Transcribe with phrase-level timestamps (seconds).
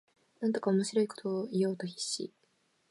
[0.39, 2.33] なんとか面白いことを言おうと必死